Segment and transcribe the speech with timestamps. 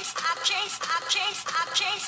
[0.00, 2.00] I can't, I can't, I can't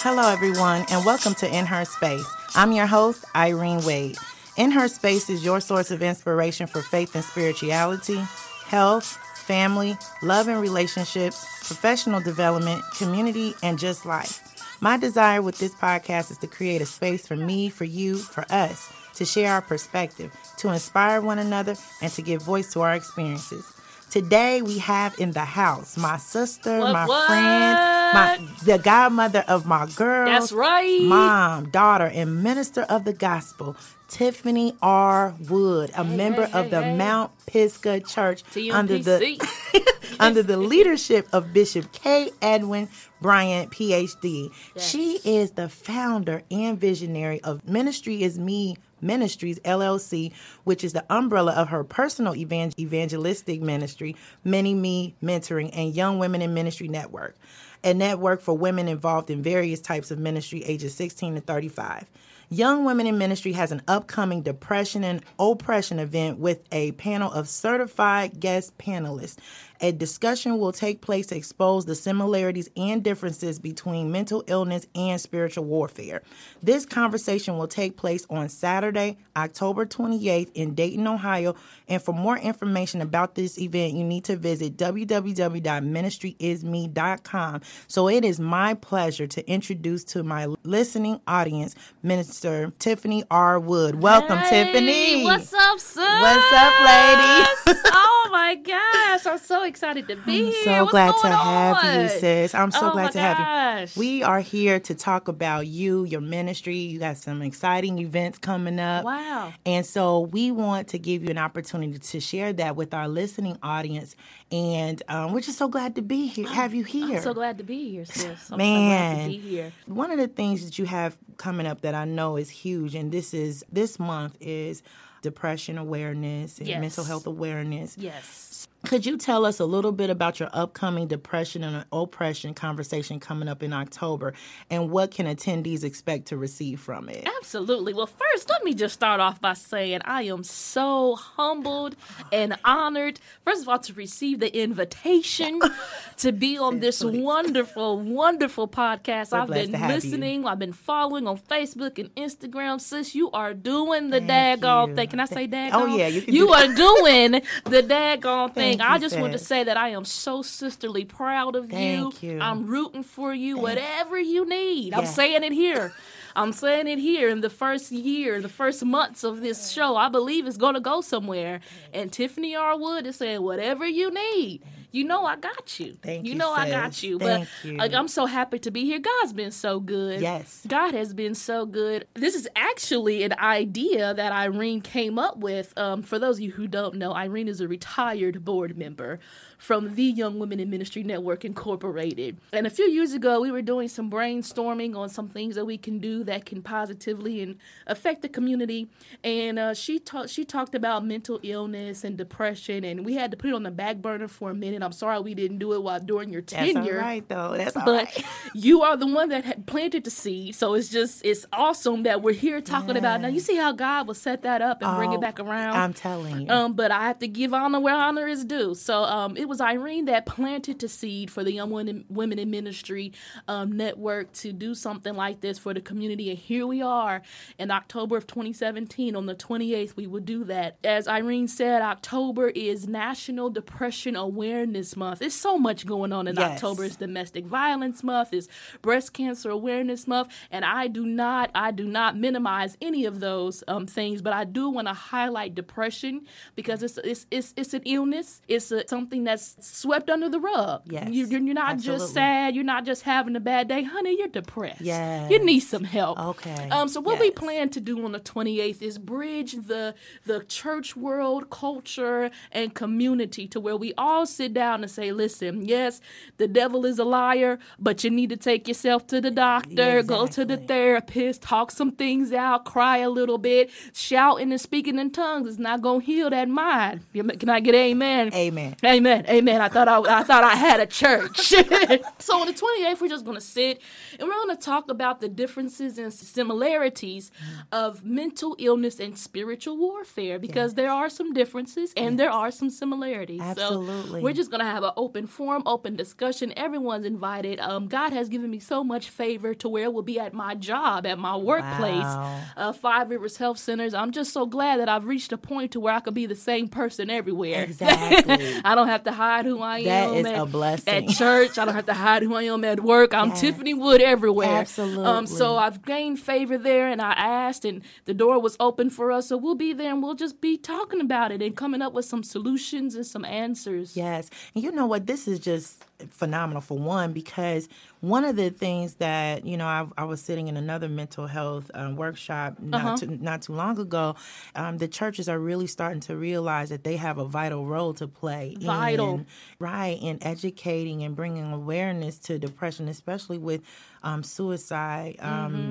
[0.00, 2.24] Hello, everyone, and welcome to In Her Space.
[2.54, 4.16] I'm your host, Irene Wade.
[4.56, 8.22] In Her Space is your source of inspiration for faith and spirituality,
[8.64, 14.42] health, family, love and relationships, professional development, community, and just life.
[14.80, 18.46] My desire with this podcast is to create a space for me, for you, for
[18.50, 22.94] us to share our perspective, to inspire one another, and to give voice to our
[22.94, 23.70] experiences.
[24.10, 27.26] Today we have in the house my sister, What, my what?
[27.26, 27.74] friend,
[28.14, 30.24] my the godmother of my girl.
[30.24, 31.02] That's right.
[31.02, 33.76] Mom, daughter, and minister of the gospel,
[34.08, 35.34] Tiffany R.
[35.50, 36.96] Wood, a member hey, of the hey, hey.
[36.96, 39.94] Mount Pisgah Church under the TMPC.
[40.20, 42.30] under the leadership of Bishop K.
[42.42, 42.88] Edwin
[43.20, 44.50] Bryant, PhD.
[44.74, 44.88] Yes.
[44.88, 50.32] She is the founder and visionary of Ministry is Me Ministries LLC,
[50.64, 56.18] which is the umbrella of her personal evan- evangelistic ministry, Many Me Mentoring, and Young
[56.18, 57.36] Women in Ministry Network,
[57.84, 62.06] a network for women involved in various types of ministry ages 16 to 35.
[62.50, 67.46] Young Women in Ministry has an upcoming depression and oppression event with a panel of
[67.46, 69.36] certified guest panelists.
[69.80, 75.20] A discussion will take place to expose the similarities and differences between mental illness and
[75.20, 76.22] spiritual warfare.
[76.62, 81.54] This conversation will take place on Saturday, October 28th in Dayton, Ohio.
[81.86, 87.60] And for more information about this event, you need to visit www.ministryisme.com.
[87.86, 93.58] So it is my pleasure to introduce to my listening audience Minister Tiffany R.
[93.60, 94.02] Wood.
[94.02, 95.24] Welcome, Hey, Tiffany.
[95.24, 95.96] What's up, sis?
[95.96, 97.46] What's up, lady?
[97.86, 100.64] oh my gosh, I'm so excited to be I'm here.
[100.64, 102.54] so What's glad to have you, sis.
[102.54, 104.00] I'm so Oh glad to have you.
[104.00, 106.76] We are here to talk about you, your ministry.
[106.76, 109.04] You got some exciting events coming up.
[109.04, 109.52] Wow.
[109.66, 113.58] And so we want to give you an opportunity to share that with our listening
[113.62, 114.14] audience.
[114.50, 117.16] And um, we're just so glad to be here, have you here.
[117.18, 118.24] I'm so glad to be here, sis.
[118.26, 119.22] I'm so glad Man.
[119.24, 119.72] to be here.
[119.86, 123.12] One of the things that you have coming up that I know is huge, and
[123.12, 124.82] this is this month is
[125.20, 126.80] depression awareness and Yes.
[126.80, 127.96] mental health awareness.
[127.98, 128.66] Yes.
[128.84, 133.48] Could you tell us a little bit about your upcoming depression and oppression conversation coming
[133.48, 134.34] up in October
[134.70, 137.26] and what can attendees expect to receive from it?
[137.38, 137.92] Absolutely.
[137.92, 141.96] Well, first, let me just start off by saying I am so humbled
[142.32, 145.60] and honored, first of all, to receive the invitation
[146.18, 149.32] to be on this wonderful, wonderful podcast.
[149.32, 149.96] We're I've been have you.
[149.96, 152.80] listening, I've been following on Facebook and Instagram.
[152.80, 154.94] Sis, you are doing the Thank daggone you.
[154.94, 155.08] thing.
[155.08, 155.70] Can I say daggone?
[155.72, 157.32] Oh, yeah, you can You are doing
[157.64, 158.67] the daggone thing.
[158.76, 162.32] Thank I just want to say that I am so sisterly proud of Thank you.
[162.32, 162.40] you.
[162.40, 164.94] I'm rooting for you, whatever you need.
[164.94, 165.92] I'm saying it here.
[166.36, 169.96] I'm saying it here in the first year, the first months of this show.
[169.96, 171.60] I believe it's going to go somewhere.
[171.92, 172.78] And Tiffany R.
[172.78, 174.62] Wood is saying, whatever you need.
[174.90, 175.96] You know I got you.
[176.02, 177.18] Thank you you, know I got you.
[177.18, 177.76] Thank but you.
[177.76, 178.98] like I'm so happy to be here.
[178.98, 180.20] God's been so good.
[180.20, 180.64] Yes.
[180.66, 182.06] God has been so good.
[182.14, 185.76] This is actually an idea that Irene came up with.
[185.76, 189.18] Um, for those of you who don't know, Irene is a retired board member
[189.58, 192.38] from the Young Women in Ministry Network Incorporated.
[192.52, 195.76] And a few years ago, we were doing some brainstorming on some things that we
[195.76, 198.88] can do that can positively and affect the community.
[199.24, 203.36] And uh, she talked she talked about mental illness and depression, and we had to
[203.36, 204.82] put it on the back burner for a minute.
[204.82, 206.74] I'm sorry we didn't do it while during your tenure.
[206.74, 207.54] That's all right, though.
[207.56, 208.24] That's all but right.
[208.54, 210.54] you are the one that had planted the seed.
[210.54, 213.20] So it's just it's awesome that we're here talking about.
[213.20, 213.22] it.
[213.22, 215.74] Now you see how God will set that up and bring Oh, it back around.
[215.76, 216.48] I'm telling you.
[216.48, 218.74] Um, but I have to give honor where honor is due.
[218.74, 222.50] So um, it was Irene that planted the seed for the Young Women, Women in
[222.50, 223.12] Ministry
[223.48, 226.30] um, Network to do something like this for the community.
[226.30, 227.22] And here we are
[227.58, 229.16] in October of 2017.
[229.16, 230.76] On the 28th, we will do that.
[230.84, 235.22] As Irene said, October is National Depression Awareness Month.
[235.22, 236.52] It's so much going on in Yes.
[236.62, 236.84] October.
[236.84, 238.32] It's Domestic Violence Month.
[238.32, 238.48] It's
[238.82, 240.28] Breast Cancer Awareness Month.
[240.50, 244.44] And I do not, I do not minimize any of those um, things, but I
[244.44, 248.42] do want to highlight depression because it's it's it's, it's an illness.
[248.48, 250.82] It's a, something that's swept under the rug.
[250.86, 252.04] Yes, you, you're, you're not absolutely.
[252.04, 252.54] just sad.
[252.54, 254.16] You're not just having a bad day, honey.
[254.18, 254.80] You're depressed.
[254.80, 255.30] Yes.
[255.30, 256.18] you need some help.
[256.18, 256.88] Okay, Um.
[256.88, 259.94] So what we plan to do on the 28th is bridge the
[260.24, 265.66] the church world, culture, and community to where we all sit down and say, listen,
[265.66, 266.00] yes,
[266.36, 270.26] the devil is a liar, but you need to take yourself to the doctor, go
[270.26, 275.10] to the therapist, talk some things out, cry a little bit, shouting and speaking in
[275.10, 277.04] tongues is not gonna heal that mind.
[277.12, 278.32] Can I get amen?
[278.34, 278.76] Amen.
[278.84, 279.24] Amen.
[279.28, 279.60] Amen.
[279.60, 281.48] I thought I, I thought I had a church.
[282.18, 283.80] so on the 28th, we're just going to sit
[284.18, 287.30] and we're going to talk about the differences and similarities
[287.72, 290.72] of mental illness and spiritual warfare because Yes.
[290.74, 293.40] there are some differences and there are some similarities.
[293.40, 294.20] Absolutely.
[294.20, 296.52] So we're just going to have an open forum, open discussion.
[296.56, 297.60] Everyone's invited.
[297.60, 300.54] Um, God has given me so much favor to where it will be at my
[300.54, 302.40] job, at my workplace, Wow.
[302.56, 303.94] uh, Five Rivers Health Centers.
[303.94, 306.34] I'm just so glad that I've reached a point to where I could be the
[306.36, 307.62] same person everywhere.
[307.64, 308.60] Exactly.
[308.64, 310.14] I don't have to hide who I That am.
[310.14, 310.94] is at, a blessing.
[310.94, 313.12] At church, I don't have to hide who I am at work.
[313.12, 313.40] I'm Yes.
[313.40, 314.48] Tiffany Wood everywhere.
[314.64, 315.04] Absolutely.
[315.04, 319.10] Um, so I've gained favor there, and I asked, and the door was open for
[319.12, 319.28] us.
[319.28, 322.04] So we'll be there, and we'll just be talking about it and coming up with
[322.04, 323.96] some solutions and some answers.
[323.96, 324.30] Yes.
[324.54, 325.06] And you know what?
[325.06, 327.68] This is just phenomenal for one, because
[328.00, 331.70] one of the things that, you know, I, I was sitting in another mental health
[331.74, 332.96] um, workshop not, Uh-huh.
[332.98, 334.14] too, not too long ago.
[334.54, 338.06] Um, the churches are really starting to realize that they have a vital role to
[338.06, 338.56] play.
[338.60, 339.14] Vital.
[339.14, 339.26] In,
[339.58, 339.98] right.
[340.00, 343.62] In educating and bringing awareness to depression, especially with
[344.02, 345.28] um, suicide um,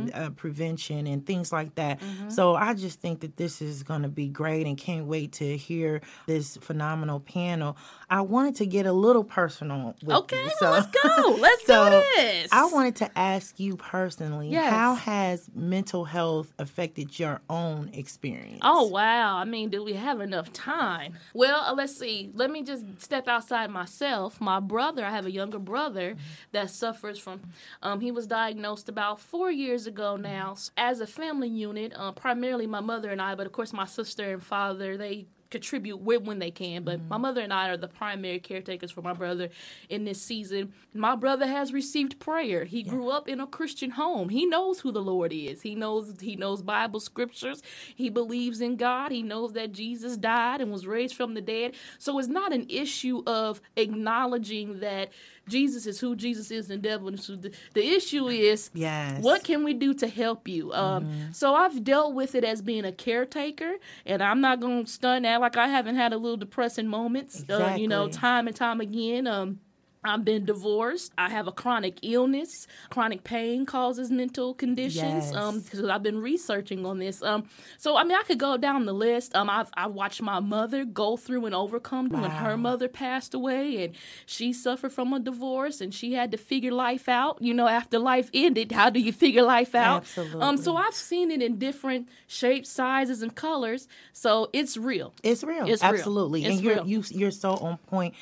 [0.08, 0.10] Mm-hmm.
[0.14, 2.00] uh, prevention and things like that.
[2.30, 5.56] So I just think that this is going to be great and can't wait to
[5.58, 7.78] hear this phenomenal panel.
[8.10, 10.52] I wanted to get a little personal with Okay, you.
[10.62, 11.32] well, let's go.
[11.40, 12.50] Let's so do this.
[12.52, 14.72] I wanted to ask you personally, Yes.
[14.72, 18.60] how has mental health affected your own experience?
[18.62, 19.38] Oh wow!
[19.38, 21.14] I mean, do we have enough time?
[21.34, 22.32] Well, uh, let's see.
[22.34, 24.40] Let me just step outside myself.
[24.40, 26.16] My brother, I have a younger brother
[26.54, 27.42] that suffers from.
[27.82, 31.94] Um, he was diagnosed about four years ago now as a family unit.
[31.96, 35.98] Uh, primarily my mother and I, but of course my sister and father they contribute
[36.02, 36.84] when, when they can.
[36.84, 39.50] But my mother and I are the primary caretakers for my brother
[39.88, 40.74] in this season.
[40.94, 42.66] My brother has received prayer.
[42.66, 44.30] He grew up in a Christian home.
[44.30, 45.62] He knows who the Lord is.
[45.62, 47.62] He knows he knows Bible scriptures.
[47.96, 49.12] He believes in God.
[49.12, 51.76] He knows that Jesus died and was raised from the dead.
[52.00, 55.10] So it's not an issue of acknowledging that
[55.48, 59.24] Jesus is who Jesus is and the devil is who the, the issue is Yes.
[59.24, 60.74] what can we do to help you?
[60.74, 64.92] Um, So I've dealt with it as being a caretaker, and I'm not going to
[64.92, 67.44] stun that like I haven't had a little depressing moments.
[67.50, 69.28] Uh, you know, time and time again.
[69.28, 69.60] Um,
[70.08, 71.12] I've been divorced.
[71.18, 72.68] I have a chronic illness.
[72.90, 75.32] Chronic pain causes mental conditions.
[75.32, 75.36] Yes.
[75.36, 77.22] Um, because I've been researching on this.
[77.22, 79.36] Um, so I mean, I could go down the list.
[79.36, 83.84] Um, I've I watched my mother go through and overcome when her mother passed away,
[83.84, 83.94] and
[84.26, 87.42] she suffered from a divorce, and she had to figure life out.
[87.42, 90.04] You know, after life ended, how do you figure life out?
[90.04, 90.42] Absolutely.
[90.42, 93.88] Um, so I've seen it in different shapes, sizes, and colors.
[94.14, 95.14] So it's real.
[95.24, 95.68] It's real.
[95.68, 95.94] It's real.
[95.94, 96.46] Absolutely.
[96.46, 96.88] It's and you're real.
[96.88, 98.14] you you're so on point.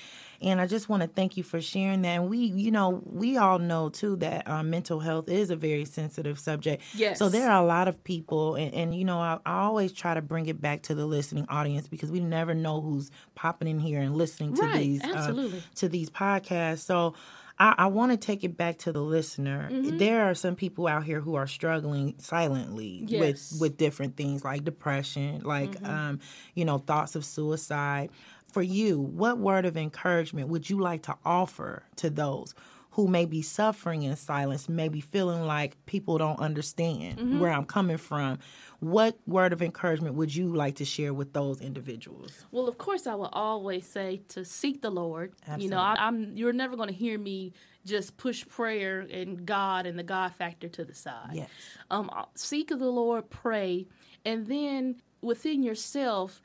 [0.42, 2.10] And I just want to thank you for sharing that.
[2.20, 5.86] And we, you know, we all know too that um, mental health is a very
[5.86, 6.84] sensitive subject.
[6.94, 7.20] Yes.
[7.20, 10.14] So there are a lot of people, and, and you know, I, I always try
[10.14, 13.80] to bring it back to the listening audience because we never know who's popping in
[13.80, 15.64] here and listening to Right, these um, absolutely.
[15.76, 16.80] to these podcasts.
[16.80, 17.14] So
[17.58, 19.70] I, I want to take it back to the listener.
[19.72, 19.98] Mm-hmm.
[19.98, 23.52] There are some people out here who are struggling silently Yes.
[23.54, 25.86] with with different things like depression, like Mm-hmm.
[25.86, 26.20] um,
[26.54, 28.10] you know, thoughts of suicide.
[28.56, 32.56] For you, what word of encouragement would you like to offer to those
[32.92, 37.40] who may be suffering in silence, maybe feeling like people don't understand Mm-hmm.
[37.42, 38.40] where I'm coming from?
[38.80, 42.46] What word of encouragement would you like to share with those individuals?
[42.52, 45.34] Well, of course, I will always say to seek the Lord.
[45.58, 47.52] You know, I, I'm you're never going to hear me
[47.86, 51.32] just push prayer and God and the God factor to the side.
[51.34, 51.50] Yes.
[51.92, 53.86] Um, seek the Lord, pray,
[54.24, 56.42] and then within yourself.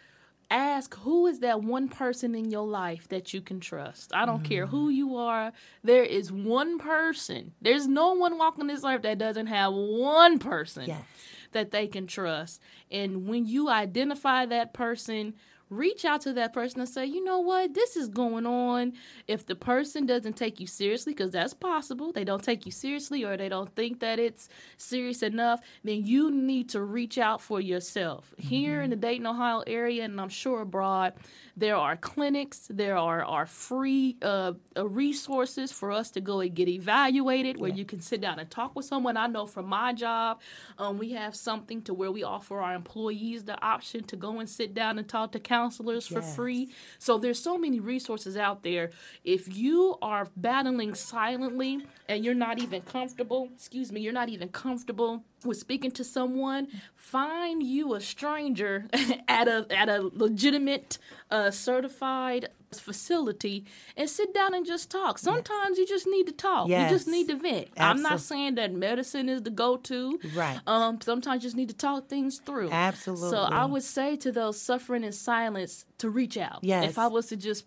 [0.50, 4.12] Ask who is that one person in your life that you can trust.
[4.12, 4.95] I don't care who mm.
[4.95, 5.52] you are.
[5.85, 7.52] There is one person.
[7.62, 11.04] There's no one walking this earth that doesn't have one person Yes.
[11.52, 12.61] That they can trust.
[12.90, 15.35] And when you identify that person,
[15.71, 18.92] reach out to that person and say, you know what, this is going on.
[19.28, 23.25] If the person doesn't take you seriously, because that's possible, they don't take you seriously
[23.25, 27.61] or they don't think that it's serious enough, then you need to reach out for
[27.61, 28.35] yourself.
[28.37, 31.14] Here in the Dayton, Ohio area, and I'm sure abroad,
[31.57, 36.54] there are clinics, there are, are free uh, uh, resources for us to go and
[36.54, 39.16] get evaluated where you can sit down and talk with someone.
[39.16, 40.40] I know from my job,
[40.78, 44.49] um, we have something to where we offer our employees the option to go and
[44.49, 46.37] sit down and talk to counselors for Yes.
[46.37, 46.70] free.
[46.99, 48.90] So there's so many resources out there.
[49.25, 54.49] If you are battling silently and you're not even comfortable, excuse me, you're not even
[54.50, 58.87] comfortable with speaking to someone, find you a stranger
[59.28, 60.99] at a at a legitimate
[61.30, 62.49] uh, certified
[62.79, 63.65] facility
[63.97, 65.19] and sit down and just talk.
[65.19, 66.69] Sometimes you just need to talk.
[66.69, 67.69] You just need to vent.
[67.77, 70.21] I'm not saying that medicine is the go-to.
[70.35, 70.61] Right.
[70.67, 72.71] Um sometimes you just need to talk things through.
[72.71, 73.31] Absolutely.
[73.31, 76.61] So I would say to those suffering in silence to reach out.
[76.62, 76.91] Yes.
[76.91, 77.65] If I was to just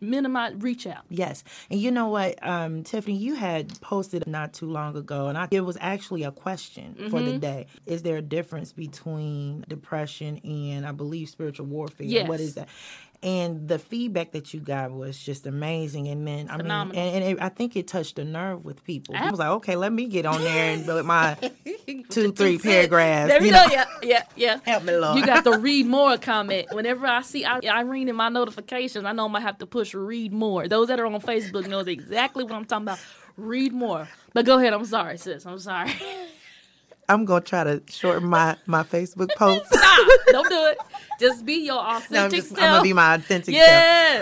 [0.00, 1.04] minimize, reach out.
[1.08, 1.42] Yes.
[1.70, 5.48] And you know what, um, Tiffany, you had posted not too long ago, and I,
[5.50, 7.24] it was actually a question for Mm-hmm.
[7.24, 7.66] the day.
[7.86, 12.06] Is there a difference between depression and, I believe, spiritual warfare?
[12.06, 12.28] Yes.
[12.28, 12.68] What is that?
[13.26, 16.06] And the feedback that you got was just amazing.
[16.06, 16.94] And then, I Phenomenal.
[17.02, 19.16] mean, and, and it, I think it touched a nerve with people.
[19.16, 21.34] I was like, okay, let me get on there and with my
[22.08, 23.28] two, three paragraphs.
[23.32, 23.64] There we you go.
[23.66, 23.72] know.
[23.72, 24.60] Yeah, yeah, yeah.
[24.64, 25.18] Help me, Lord.
[25.18, 26.68] You got the read more comment.
[26.70, 29.92] Whenever I see I- Irene in my notifications, I know I'm gonna have to push
[29.92, 30.68] read more.
[30.68, 33.00] Those that are on Facebook knows exactly what I'm talking about.
[33.36, 34.06] Read more.
[34.34, 34.72] But go ahead.
[34.72, 35.44] I'm sorry, sis.
[35.46, 35.92] I'm sorry.
[37.08, 39.64] I'm going to try to shorten my, my Facebook post.
[39.72, 40.08] Stop.
[40.28, 40.78] Don't do it.
[41.18, 42.60] Just be your authentic No, I'm just self.
[42.60, 43.66] I'm gonna be my authentic Yes.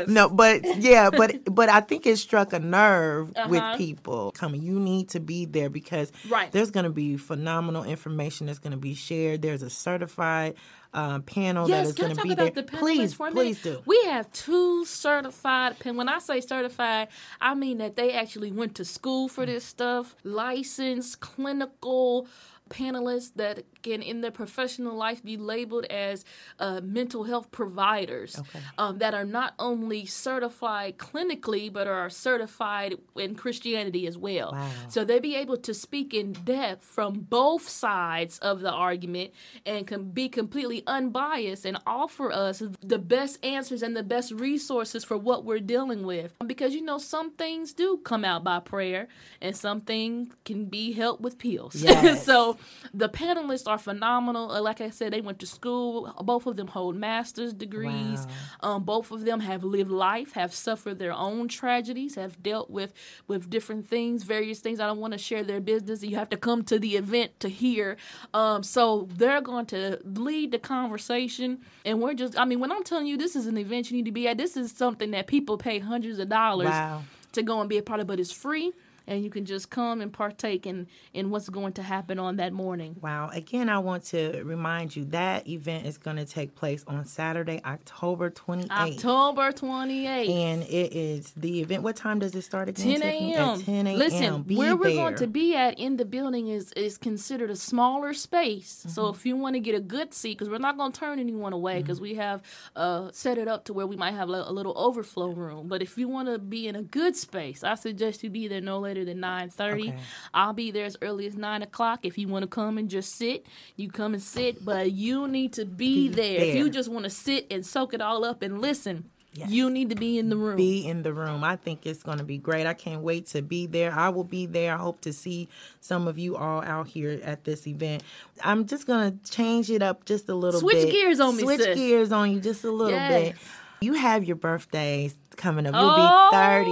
[0.05, 0.09] self.
[0.09, 3.49] No, but yeah, but but I think it struck a nerve Uh-huh.
[3.49, 4.63] with people coming.
[4.63, 6.51] You need to be there because Right.
[6.53, 9.43] there's gonna be phenomenal information that's gonna be shared.
[9.43, 10.55] There's a certified
[10.93, 12.63] uh, panel that Yes, is can I gonna be about there.
[12.63, 13.83] the please, please do.
[13.85, 15.97] We have two certified pen.
[15.97, 17.09] When I say certified,
[17.41, 22.29] I mean that they actually went to school for this stuff, licensed clinical
[22.79, 23.55] panelists that
[23.87, 26.25] can in their professional life be labeled as
[26.59, 28.31] uh, mental health providers
[28.79, 34.71] um, that are not only certified clinically but are certified in christianity as well Wow.
[34.89, 39.29] so they be able to speak in depth from both sides of the argument
[39.65, 42.63] and can be completely unbiased and offer us
[42.95, 46.33] the best answers and the best resources for what we're dealing with.
[46.47, 49.09] Because you know, some things do come out by prayer
[49.41, 51.75] and some things can be helped with pills.
[51.85, 52.25] Yes.
[52.25, 52.57] so
[52.93, 54.51] the panelists are phenomenal.
[54.51, 56.13] Uh, Like I said, they went to school.
[56.23, 58.27] Both of them hold master's degrees.
[58.61, 62.93] Um, both of them have lived life, have suffered their own tragedies, have dealt with
[63.27, 64.81] with different things, various things.
[64.81, 66.03] I don't want to share their business.
[66.03, 67.97] You have to come to the event to hear.
[68.33, 72.39] Um, so they're going to lead the conversation, and we're just.
[72.39, 74.39] I mean, when I'm telling you this is an event you need to be at,
[74.39, 77.03] this is something that people pay hundreds of dollars Wow.
[77.33, 78.73] to go and be a part of, but it's free.
[79.07, 82.53] And you can just come and partake in, in what's going to happen on that
[82.53, 82.97] morning.
[83.03, 83.31] Wow.
[83.33, 87.61] Again, I want to remind you that event is going to take place on Saturday,
[87.65, 88.71] October 28th.
[88.71, 90.31] October 28th.
[90.31, 91.83] And it is the event.
[91.83, 93.01] What time does it start again?
[93.01, 93.61] 10 a.m.
[93.63, 93.99] 10 a.m.
[93.99, 97.57] Listen, Be where we're going to be at in the building is is considered a
[97.57, 98.87] smaller space.
[98.89, 99.15] So Mm-hmm.
[99.17, 101.53] if you want to get a good seat, because we're not going to turn anyone
[101.53, 102.03] away, because Mm-hmm.
[102.03, 102.43] we have
[102.77, 105.69] uh, set it up to where we might have a, a little overflow room.
[105.69, 108.61] But if you want to be in a good space, I suggest you be there
[108.61, 109.89] no later than nine thirty.
[109.89, 109.99] Okay.
[110.35, 112.01] I'll be there as early as nine o'clock.
[112.03, 113.47] If you want to come and just sit,
[113.77, 114.63] you come and sit.
[114.63, 116.41] But you need to be, Be there.
[116.41, 119.11] If you just want to sit and soak it all up and listen.
[119.37, 119.51] Yes.
[119.51, 120.57] You need to be in the room.
[120.57, 121.43] be in the room.
[121.43, 122.67] I think it's going to be great.
[122.69, 123.93] I can't wait to be there.
[123.93, 124.73] I will be there.
[124.75, 125.49] I hope to see
[125.81, 128.05] some of you all out here at this event.
[128.45, 130.93] I'm just going to change it up just a little Switch bit.
[130.93, 131.77] gears on me, Switch sis.
[131.77, 133.33] gears on you just a little Yes.
[133.33, 133.37] bit.
[133.81, 135.75] You have your birthdays coming up.
[135.75, 136.71] You'll oh, be 30.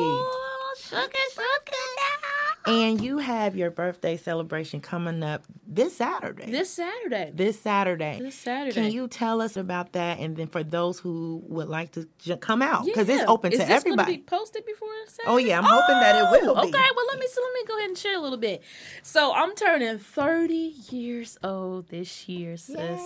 [0.88, 1.43] Sugar, sugar.
[2.64, 6.50] And you have your birthday celebration coming up this Saturday.
[6.50, 7.33] This Saturday.
[7.35, 8.19] this Saturday.
[8.21, 8.73] This Saturday.
[8.75, 10.21] Can you tell us about that?
[10.21, 13.16] And then for those who would like to j- come out, because Yeah.
[13.16, 14.16] it's open Is to everybody.
[14.19, 15.25] be posted before Saturday?
[15.33, 16.69] Oh, yeah, I'm hoping that it will Oh, be.
[16.69, 18.62] Okay, well let me so let me go ahead and share a little bit.
[19.02, 20.54] So I'm turning 30
[20.90, 23.00] years old this year, sis.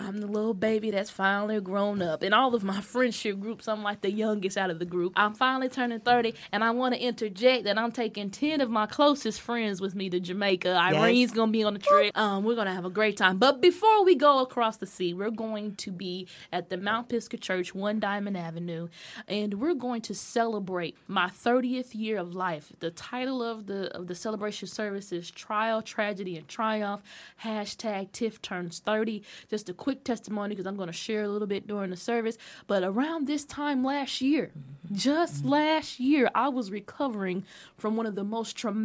[0.00, 2.22] I'm the little baby that's finally grown up.
[2.24, 5.12] In all of my friendship groups, I'm like the youngest out of the group.
[5.16, 8.86] I'm finally turning 30, and I want to interject that I'm taking 10 of my
[8.88, 10.70] closest friends with me to Jamaica.
[10.70, 12.16] Irene's gonna be on the trip.
[12.16, 13.38] Um, we're gonna have a great time.
[13.38, 17.36] But before we go across the sea, we're going to be at the Mount Pisgah
[17.36, 18.88] Church, One Diamond Avenue,
[19.26, 22.72] and we're going to celebrate my 30th year of life.
[22.80, 27.02] The title of the of the celebration service is Trial, Tragedy, and Triumph.
[27.44, 29.22] Hashtag Tiff turns 30.
[29.48, 32.38] Just a quick testimony because I'm going to share a little bit during the service.
[32.66, 34.52] But around this time last year,
[34.92, 37.44] just last year, I was recovering
[37.76, 38.77] from one of the most traumatic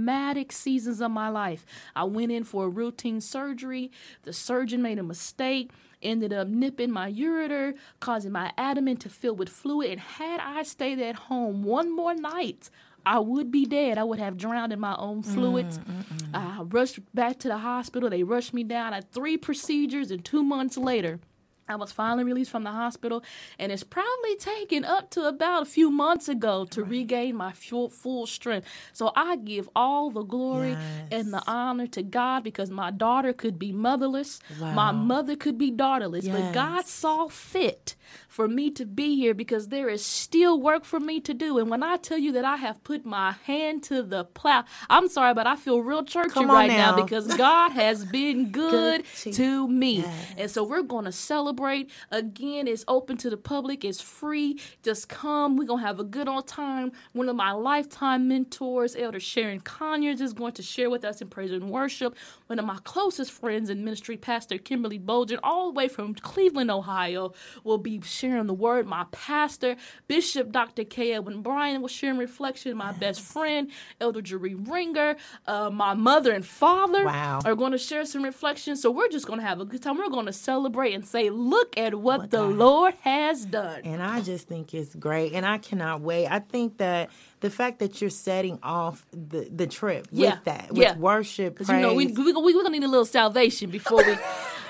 [0.52, 1.66] seasons of my life.
[1.96, 3.92] I went in for a routine surgery.
[4.24, 5.72] The surgeon made a mistake,
[6.02, 9.92] ended up nipping my ureter, causing my abdomen to fill with fluid.
[9.92, 12.70] And had I stayed at home one more night,
[13.06, 13.98] I would be dead.
[13.98, 15.78] I would have drowned in my own fluids.
[15.80, 18.10] Mm, mm, mm, I rushed back to the hospital.
[18.10, 18.94] They rushed me down.
[18.94, 21.20] I had three procedures, and two months later,
[21.68, 23.24] I was finally released from the hospital,
[23.58, 27.90] and it's probably taken up to about a few months ago to regain my full,
[27.90, 28.68] full strength.
[28.92, 30.76] So I give all the glory
[31.12, 35.72] and the honor to God because my daughter could be motherless, my mother could be
[35.72, 37.96] daughterless, but God saw fit
[38.28, 41.58] for me to be here because there is still work for me to do.
[41.60, 45.08] And when I tell you that I have put my hand to the plow, I'm
[45.08, 46.96] sorry, but I feel real churchy right now.
[46.96, 47.04] now.
[47.04, 50.00] because God has been good, Good to- to me.
[50.00, 50.34] Yes.
[50.38, 51.90] And so we're going to celebrate celebrate.
[52.12, 54.60] Again, it's open to the public, it's free.
[54.82, 55.56] Just come.
[55.56, 56.92] We're going to have a good old time.
[57.14, 61.28] One of my lifetime mentors, Elder Sharon Conyers, is going to share with us in
[61.30, 62.16] praise and worship.
[62.48, 66.72] One of my closest friends in ministry, Pastor Kimberly Bolger, all the way from Cleveland,
[66.72, 67.34] Ohio,
[67.64, 68.88] will be sharing the word.
[68.88, 69.76] My pastor,
[70.08, 70.84] Bishop Dr.
[70.84, 71.14] K.
[71.14, 72.76] Edwin Bryant, will share in reflection.
[72.78, 73.70] My best friend,
[74.02, 75.16] Elder Jerry Ringer,
[75.48, 77.40] uh, my mother and father Wow.
[77.46, 78.82] are going to share some reflections.
[78.82, 79.98] So we're just going to have a good time.
[79.98, 83.82] We're going to celebrate and say, look at what the Lord has done.
[83.84, 85.34] And I just think it's great.
[85.34, 86.28] And I cannot wait.
[86.28, 87.10] I think that
[87.42, 90.36] the fact that you're setting off the, the trip Yeah.
[90.36, 90.98] with that, with Yeah.
[90.98, 93.98] worship, Because, you know, we, we, we, we're going to need a little salvation before
[94.06, 94.16] we.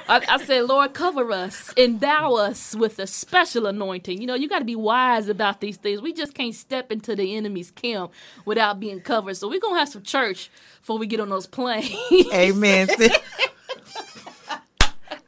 [0.05, 4.19] I, I said, Lord, cover us, endow us with a special anointing.
[4.19, 6.01] You know, you got to be wise about these things.
[6.01, 8.11] We just can't step into the enemy's camp
[8.43, 9.37] without being covered.
[9.37, 10.51] So we're going to have some church
[10.81, 11.95] before we get on those planes.
[12.33, 12.89] Amen.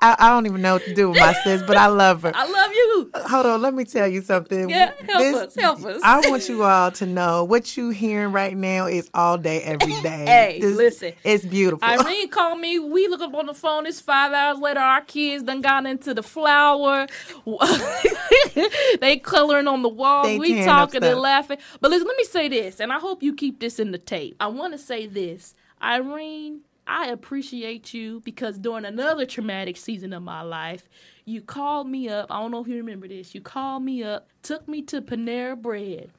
[0.05, 2.31] I, I don't even know what to do with my sis, but I love her.
[2.35, 3.11] I love you.
[3.27, 4.69] Hold on, let me tell you something.
[4.69, 6.01] Yeah, help us, help us.
[6.03, 9.93] I want you all to know what you hearing right now is all day, every
[10.03, 10.25] day.
[10.25, 11.13] Hey, listen.
[11.23, 11.87] It's beautiful.
[11.87, 12.77] Irene called me.
[12.77, 13.87] We look up on the phone.
[13.87, 14.79] It's five hours later.
[14.79, 17.07] Our kids done got into the flour.
[19.01, 20.23] they coloring on the wall.
[20.25, 21.57] They we talking and laughing.
[21.81, 24.35] But listen, let me say this, and I hope you keep this in the tape.
[24.39, 26.61] I want to say this, Irene.
[26.87, 30.87] I appreciate you because during another traumatic season of my life,
[31.25, 32.31] you called me up.
[32.31, 33.33] I don't know if you remember this.
[33.33, 36.11] You called me up, took me to Panera Bread,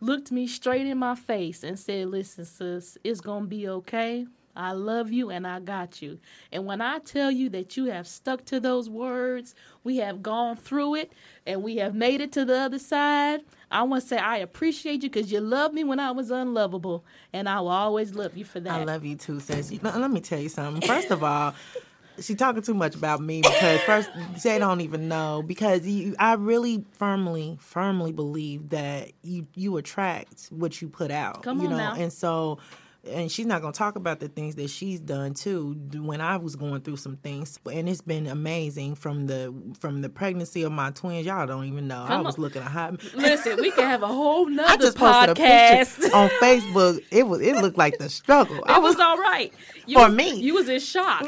[0.00, 4.26] looked me straight in my face, and said, Listen, sis, it's going to be okay.
[4.56, 6.18] I love you and I got you.
[6.50, 10.56] And when I tell you that you have stuck to those words, we have gone
[10.56, 11.12] through it
[11.46, 13.42] and we have made it to the other side.
[13.70, 17.04] I want to say I appreciate you because you loved me when I was unlovable,
[17.32, 18.72] and I will always love you for that.
[18.72, 19.72] I love you too, sis.
[19.82, 20.86] Let me tell you something.
[20.86, 21.54] First of all,
[22.20, 24.10] she talking too much about me because first
[24.42, 30.46] they don't even know because you, I really firmly, firmly believe that you you attract
[30.50, 31.42] what you put out.
[31.42, 31.94] Come you on know, now.
[31.94, 32.58] and so.
[33.04, 35.74] And she's not gonna talk about the things that she's done too.
[35.94, 40.08] When I was going through some things, and it's been amazing from the from the
[40.08, 41.24] pregnancy of my twins.
[41.24, 42.04] Y'all don't even know.
[42.06, 42.42] I was on.
[42.42, 43.00] looking a hot.
[43.14, 46.12] Listen, we can have a whole I nother just posted podcast.
[46.12, 47.02] on Facebook.
[47.10, 48.62] It was it looked like the struggle.
[48.66, 49.52] I It was all right.
[49.86, 50.34] You For was- me.
[50.40, 51.24] You was in shock.